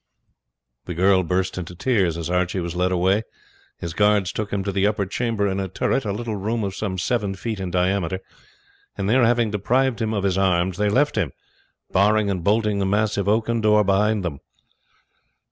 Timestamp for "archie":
2.27-2.59